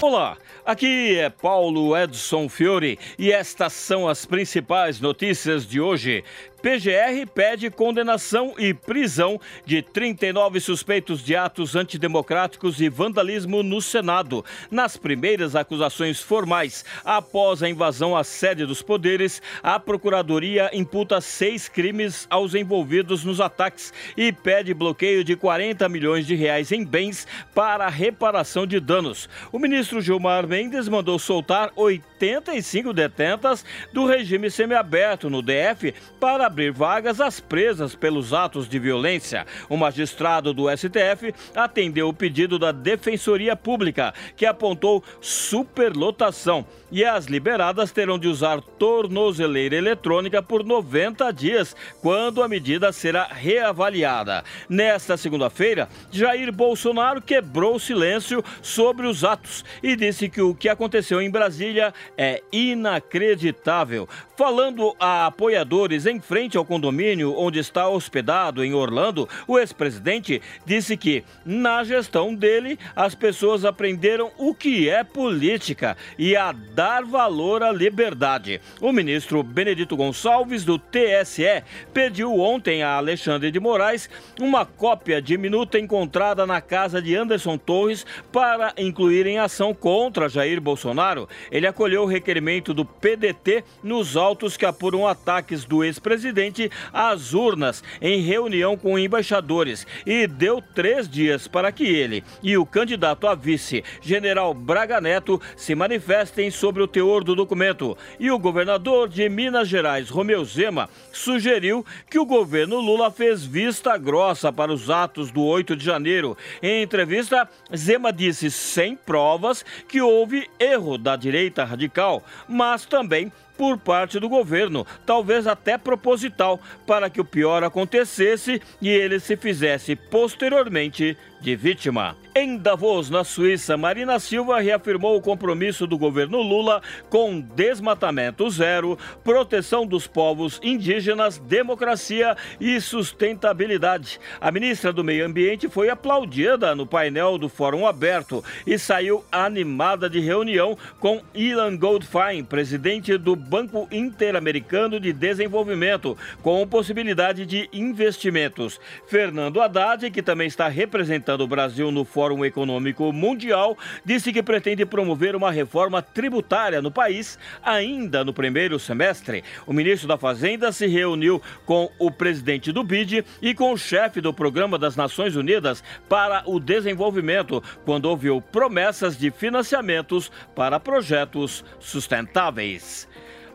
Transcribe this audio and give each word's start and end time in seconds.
Olá, 0.00 0.38
aqui 0.64 1.18
é 1.18 1.28
Paulo 1.28 1.96
Edson 1.96 2.48
Fiore 2.48 3.00
e 3.18 3.32
estas 3.32 3.72
são 3.72 4.06
as 4.06 4.24
principais 4.24 5.00
notícias 5.00 5.66
de 5.66 5.80
hoje. 5.80 6.22
PGR 6.60 7.24
pede 7.32 7.70
condenação 7.70 8.54
e 8.58 8.74
prisão 8.74 9.40
de 9.64 9.80
39 9.80 10.58
suspeitos 10.58 11.22
de 11.22 11.36
atos 11.36 11.76
antidemocráticos 11.76 12.80
e 12.80 12.88
vandalismo 12.88 13.62
no 13.62 13.80
Senado. 13.80 14.44
Nas 14.68 14.96
primeiras 14.96 15.54
acusações 15.54 16.20
formais, 16.20 16.84
após 17.04 17.62
a 17.62 17.68
invasão 17.68 18.16
à 18.16 18.24
sede 18.24 18.66
dos 18.66 18.82
poderes, 18.82 19.40
a 19.62 19.78
Procuradoria 19.78 20.68
imputa 20.72 21.20
seis 21.20 21.68
crimes 21.68 22.26
aos 22.28 22.56
envolvidos 22.56 23.24
nos 23.24 23.40
ataques 23.40 23.92
e 24.16 24.32
pede 24.32 24.74
bloqueio 24.74 25.22
de 25.22 25.36
40 25.36 25.88
milhões 25.88 26.26
de 26.26 26.34
reais 26.34 26.72
em 26.72 26.84
bens 26.84 27.24
para 27.54 27.88
reparação 27.88 28.66
de 28.66 28.80
danos. 28.80 29.28
O 29.52 29.60
ministro 29.60 29.87
Gilmar 30.00 30.46
Mendes 30.46 30.88
mandou 30.88 31.18
soltar 31.18 31.70
85 31.74 32.92
detentas 32.92 33.64
do 33.92 34.06
regime 34.06 34.50
semiaberto 34.50 35.30
no 35.30 35.40
DF 35.40 35.94
para 36.20 36.46
abrir 36.46 36.70
vagas 36.70 37.20
às 37.20 37.40
presas 37.40 37.94
pelos 37.94 38.34
atos 38.34 38.68
de 38.68 38.78
violência. 38.78 39.46
O 39.68 39.76
magistrado 39.76 40.52
do 40.52 40.68
STF 40.70 41.34
atendeu 41.56 42.08
o 42.08 42.12
pedido 42.12 42.58
da 42.58 42.70
Defensoria 42.70 43.56
Pública, 43.56 44.12
que 44.36 44.44
apontou 44.44 45.02
superlotação 45.20 46.66
e 46.90 47.04
as 47.04 47.26
liberadas 47.26 47.92
terão 47.92 48.18
de 48.18 48.28
usar 48.28 48.60
tornozeleira 48.60 49.76
eletrônica 49.76 50.42
por 50.42 50.64
90 50.64 51.30
dias, 51.32 51.76
quando 52.00 52.42
a 52.42 52.48
medida 52.48 52.92
será 52.92 53.24
reavaliada. 53.24 54.44
Nesta 54.68 55.16
segunda-feira, 55.16 55.88
Jair 56.10 56.52
Bolsonaro 56.52 57.20
quebrou 57.20 57.76
o 57.76 57.80
silêncio 57.80 58.42
sobre 58.62 59.06
os 59.06 59.24
atos 59.24 59.64
e 59.82 59.96
disse 59.96 60.28
que 60.28 60.40
o 60.40 60.54
que 60.54 60.68
aconteceu 60.68 61.20
em 61.20 61.30
Brasília 61.30 61.92
é 62.16 62.42
inacreditável. 62.52 64.08
Falando 64.36 64.94
a 65.00 65.26
apoiadores 65.26 66.06
em 66.06 66.20
frente 66.20 66.56
ao 66.56 66.64
condomínio 66.64 67.34
onde 67.36 67.58
está 67.58 67.88
hospedado 67.88 68.64
em 68.64 68.74
Orlando, 68.74 69.28
o 69.46 69.58
ex-presidente 69.58 70.40
disse 70.64 70.96
que, 70.96 71.24
na 71.44 71.82
gestão 71.82 72.34
dele, 72.34 72.78
as 72.94 73.14
pessoas 73.14 73.64
aprenderam 73.64 74.30
o 74.38 74.54
que 74.54 74.88
é 74.88 75.02
política 75.02 75.96
e 76.18 76.36
a 76.36 76.52
dar 76.52 77.04
valor 77.04 77.62
à 77.62 77.72
liberdade. 77.72 78.60
O 78.80 78.92
ministro 78.92 79.42
Benedito 79.42 79.96
Gonçalves, 79.96 80.64
do 80.64 80.78
TSE, 80.78 81.62
pediu 81.92 82.38
ontem 82.38 82.82
a 82.82 82.96
Alexandre 82.96 83.50
de 83.50 83.58
Moraes 83.58 84.08
uma 84.40 84.64
cópia 84.64 85.20
de 85.20 85.36
minuta 85.36 85.78
encontrada 85.78 86.46
na 86.46 86.60
casa 86.60 87.02
de 87.02 87.14
Anderson 87.14 87.58
Torres 87.58 88.06
para 88.32 88.72
incluir 88.76 89.26
em 89.26 89.38
ação 89.38 89.67
contra 89.74 90.28
Jair 90.28 90.60
Bolsonaro. 90.60 91.28
Ele 91.50 91.66
acolheu 91.66 92.02
o 92.02 92.06
requerimento 92.06 92.72
do 92.74 92.84
PDT 92.84 93.64
nos 93.82 94.16
autos 94.16 94.56
que 94.56 94.66
apuram 94.66 95.06
ataques 95.06 95.64
do 95.64 95.84
ex-presidente 95.84 96.70
às 96.92 97.34
urnas 97.34 97.82
em 98.00 98.20
reunião 98.20 98.76
com 98.76 98.98
embaixadores 98.98 99.86
e 100.06 100.26
deu 100.26 100.62
três 100.74 101.08
dias 101.08 101.48
para 101.48 101.72
que 101.72 101.84
ele 101.84 102.24
e 102.42 102.56
o 102.56 102.66
candidato 102.66 103.26
a 103.26 103.34
vice, 103.34 103.84
general 104.00 104.54
Braga 104.54 105.00
Neto, 105.00 105.40
se 105.56 105.74
manifestem 105.74 106.50
sobre 106.50 106.82
o 106.82 106.88
teor 106.88 107.24
do 107.24 107.34
documento. 107.34 107.96
E 108.18 108.30
o 108.30 108.38
governador 108.38 109.08
de 109.08 109.28
Minas 109.28 109.68
Gerais, 109.68 110.08
Romeu 110.08 110.44
Zema, 110.44 110.88
sugeriu 111.12 111.84
que 112.10 112.18
o 112.18 112.26
governo 112.26 112.80
Lula 112.80 113.10
fez 113.10 113.44
vista 113.44 113.96
grossa 113.96 114.52
para 114.52 114.72
os 114.72 114.90
atos 114.90 115.30
do 115.30 115.42
8 115.42 115.76
de 115.76 115.84
janeiro. 115.84 116.36
Em 116.62 116.82
entrevista, 116.82 117.48
Zema 117.74 118.12
disse 118.12 118.50
sem 118.50 118.96
provas 118.96 119.57
que 119.88 120.00
houve 120.00 120.48
erro 120.58 120.98
da 120.98 121.16
direita 121.16 121.64
radical, 121.64 122.22
mas 122.48 122.84
também 122.84 123.32
por 123.58 123.76
parte 123.76 124.20
do 124.20 124.28
governo, 124.28 124.86
talvez 125.04 125.48
até 125.48 125.76
proposital, 125.76 126.60
para 126.86 127.10
que 127.10 127.20
o 127.20 127.24
pior 127.24 127.64
acontecesse 127.64 128.62
e 128.80 128.88
ele 128.88 129.18
se 129.18 129.36
fizesse 129.36 129.96
posteriormente 129.96 131.18
de 131.40 131.56
vítima. 131.56 132.16
Em 132.34 132.56
Davos, 132.56 133.10
na 133.10 133.24
Suíça, 133.24 133.76
Marina 133.76 134.18
Silva 134.20 134.60
reafirmou 134.60 135.16
o 135.16 135.20
compromisso 135.20 135.86
do 135.86 135.98
governo 135.98 136.40
Lula 136.40 136.80
com 137.10 137.40
desmatamento 137.40 138.48
zero, 138.48 138.96
proteção 139.24 139.84
dos 139.84 140.06
povos 140.06 140.60
indígenas, 140.62 141.38
democracia 141.38 142.36
e 142.60 142.80
sustentabilidade. 142.80 144.20
A 144.40 144.52
ministra 144.52 144.92
do 144.92 145.02
Meio 145.02 145.26
Ambiente 145.26 145.68
foi 145.68 145.88
aplaudida 145.88 146.76
no 146.76 146.86
painel 146.86 147.38
do 147.38 147.48
Fórum 147.48 147.86
Aberto 147.86 148.44
e 148.64 148.78
saiu 148.78 149.24
animada 149.32 150.08
de 150.08 150.20
reunião 150.20 150.78
com 151.00 151.20
Ilan 151.34 151.76
Goldfein, 151.76 152.44
presidente 152.44 153.16
do 153.16 153.34
Banco 153.48 153.88
Interamericano 153.90 155.00
de 155.00 155.10
Desenvolvimento, 155.10 156.16
com 156.42 156.66
possibilidade 156.66 157.46
de 157.46 157.68
investimentos. 157.72 158.78
Fernando 159.06 159.60
Haddad, 159.60 160.10
que 160.10 160.22
também 160.22 160.46
está 160.46 160.68
representando 160.68 161.40
o 161.40 161.48
Brasil 161.48 161.90
no 161.90 162.04
Fórum 162.04 162.44
Econômico 162.44 163.10
Mundial, 163.10 163.76
disse 164.04 164.32
que 164.32 164.42
pretende 164.42 164.84
promover 164.84 165.34
uma 165.34 165.50
reforma 165.50 166.02
tributária 166.02 166.82
no 166.82 166.90
país 166.90 167.38
ainda 167.62 168.22
no 168.22 168.34
primeiro 168.34 168.78
semestre. 168.78 169.42
O 169.66 169.72
ministro 169.72 170.06
da 170.06 170.18
Fazenda 170.18 170.70
se 170.70 170.86
reuniu 170.86 171.40
com 171.64 171.90
o 171.98 172.10
presidente 172.10 172.70
do 172.70 172.84
BID 172.84 173.24
e 173.40 173.54
com 173.54 173.72
o 173.72 173.78
chefe 173.78 174.20
do 174.20 174.34
Programa 174.34 174.78
das 174.78 174.94
Nações 174.94 175.36
Unidas 175.36 175.82
para 176.06 176.42
o 176.44 176.60
Desenvolvimento, 176.60 177.62
quando 177.86 178.04
ouviu 178.04 178.42
promessas 178.42 179.16
de 179.16 179.30
financiamentos 179.30 180.30
para 180.54 180.78
projetos 180.78 181.64
sustentáveis. 181.80 183.08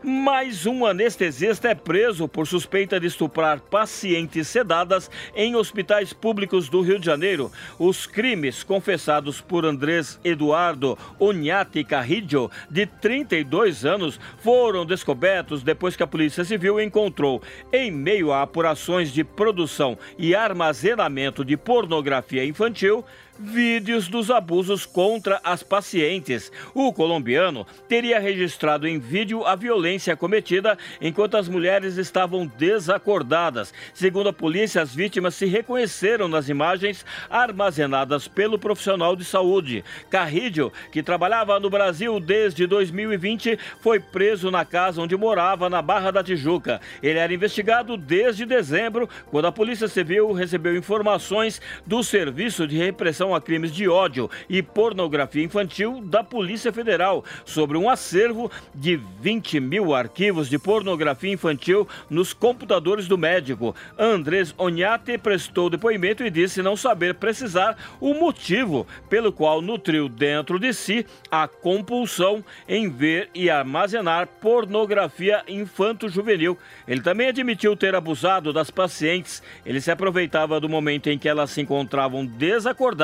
Mais 0.05 0.65
um 0.65 0.85
anestesista 0.85 1.69
é 1.69 1.75
preso 1.75 2.27
por 2.27 2.45
suspeita 2.45 2.99
de 2.99 3.07
estuprar 3.07 3.61
pacientes 3.61 4.49
sedadas 4.49 5.09
em 5.33 5.55
hospitais 5.55 6.11
públicos 6.11 6.67
do 6.67 6.81
Rio 6.81 6.99
de 6.99 7.05
Janeiro. 7.05 7.49
Os 7.79 8.05
crimes 8.05 8.63
confessados 8.63 9.39
por 9.39 9.63
Andrés 9.63 10.19
Eduardo 10.21 10.97
Oniati 11.17 11.85
Carrillo, 11.85 12.51
de 12.69 12.85
32 12.85 13.85
anos, 13.85 14.19
foram 14.39 14.85
descobertos 14.85 15.63
depois 15.63 15.95
que 15.95 16.03
a 16.03 16.07
Polícia 16.07 16.43
Civil 16.43 16.81
encontrou, 16.81 17.41
em 17.71 17.89
meio 17.89 18.33
a 18.33 18.41
apurações 18.41 19.09
de 19.09 19.23
produção 19.23 19.97
e 20.17 20.35
armazenamento 20.35 21.45
de 21.45 21.55
pornografia 21.55 22.43
infantil, 22.43 23.05
vídeos 23.37 24.07
dos 24.07 24.29
abusos 24.29 24.85
contra 24.85 25.39
as 25.43 25.63
pacientes. 25.63 26.51
O 26.73 26.93
colombiano 26.93 27.65
teria 27.87 28.19
registrado 28.19 28.87
em 28.87 28.99
vídeo 28.99 29.45
a 29.45 29.55
violência 29.55 30.15
cometida 30.15 30.77
enquanto 31.01 31.37
as 31.37 31.47
mulheres 31.47 31.97
estavam 31.97 32.45
desacordadas. 32.45 33.73
Segundo 33.93 34.29
a 34.29 34.33
polícia, 34.33 34.81
as 34.81 34.93
vítimas 34.93 35.35
se 35.35 35.45
reconheceram 35.45 36.27
nas 36.27 36.49
imagens 36.49 37.05
armazenadas 37.29 38.27
pelo 38.27 38.59
profissional 38.59 39.15
de 39.15 39.25
saúde. 39.25 39.83
Carrillo, 40.09 40.71
que 40.91 41.03
trabalhava 41.03 41.59
no 41.59 41.69
Brasil 41.69 42.19
desde 42.19 42.67
2020, 42.67 43.57
foi 43.81 43.99
preso 43.99 44.51
na 44.51 44.65
casa 44.65 45.01
onde 45.01 45.17
morava, 45.17 45.69
na 45.69 45.81
Barra 45.81 46.11
da 46.11 46.23
Tijuca. 46.23 46.79
Ele 47.01 47.19
era 47.19 47.33
investigado 47.33 47.97
desde 47.97 48.45
dezembro, 48.45 49.09
quando 49.31 49.45
a 49.45 49.51
Polícia 49.51 49.87
Civil 49.87 50.31
recebeu 50.33 50.75
informações 50.75 51.61
do 51.85 52.03
Serviço 52.03 52.67
de 52.67 52.77
Repressão 52.77 53.22
A 53.31 53.39
Crimes 53.39 53.71
de 53.71 53.87
Ódio 53.87 54.27
e 54.49 54.63
Pornografia 54.63 55.43
Infantil 55.43 56.01
da 56.01 56.23
Polícia 56.23 56.73
Federal 56.73 57.23
sobre 57.45 57.77
um 57.77 57.87
acervo 57.87 58.49
de 58.73 58.99
20 59.19 59.59
mil 59.59 59.93
arquivos 59.93 60.49
de 60.49 60.57
pornografia 60.57 61.31
infantil 61.31 61.87
nos 62.09 62.33
computadores 62.33 63.07
do 63.07 63.19
médico. 63.19 63.75
Andrés 63.99 64.55
Oniate 64.57 65.19
prestou 65.19 65.69
depoimento 65.69 66.23
e 66.23 66.31
disse 66.31 66.63
não 66.63 66.75
saber 66.75 67.13
precisar 67.13 67.77
o 68.01 68.15
motivo 68.15 68.87
pelo 69.09 69.31
qual 69.31 69.61
nutriu 69.61 70.09
dentro 70.09 70.57
de 70.57 70.73
si 70.73 71.05
a 71.29 71.47
compulsão 71.47 72.43
em 72.67 72.89
ver 72.89 73.29
e 73.35 73.47
armazenar 73.49 74.27
pornografia 74.41 75.43
infanto-juvenil. 75.47 76.57
Ele 76.87 77.01
também 77.01 77.27
admitiu 77.27 77.75
ter 77.75 77.93
abusado 77.93 78.51
das 78.51 78.71
pacientes. 78.71 79.43
Ele 79.63 79.79
se 79.79 79.91
aproveitava 79.91 80.59
do 80.59 80.67
momento 80.67 81.09
em 81.09 81.19
que 81.19 81.29
elas 81.29 81.51
se 81.51 81.61
encontravam 81.61 82.25
desacordadas 82.25 83.03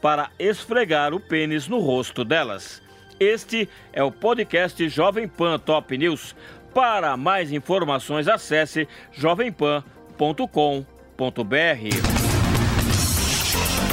para 0.00 0.30
esfregar 0.38 1.14
o 1.14 1.20
pênis 1.20 1.68
no 1.68 1.78
rosto 1.78 2.24
delas. 2.24 2.82
Este 3.18 3.68
é 3.92 4.02
o 4.02 4.10
podcast 4.10 4.88
Jovem 4.88 5.28
Pan 5.28 5.58
Top 5.58 5.96
News. 5.96 6.34
Para 6.74 7.16
mais 7.16 7.52
informações, 7.52 8.28
acesse 8.28 8.88
jovempan.com.br. 9.12 9.82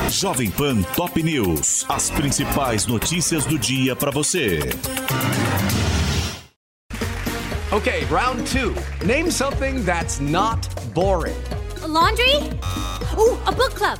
Jovem 0.10 0.50
Pan 0.50 0.82
Top 0.96 1.22
News. 1.22 1.86
As 1.90 2.10
principais 2.10 2.86
notícias 2.86 3.46
do 3.46 3.60
dia 3.60 3.96
para 3.96 4.12
você. 4.12 4.60
Okay, 7.74 8.06
round 8.06 8.46
two. 8.50 8.74
Name 9.06 9.30
something 9.30 9.84
that's 9.84 10.22
not 10.22 10.70
boring. 10.94 11.36
A 11.84 11.88
laundry? 11.88 12.36
Ooh, 13.18 13.38
a 13.46 13.52
book 13.52 13.76
club. 13.76 14.00